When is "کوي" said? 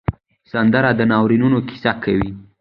2.03-2.29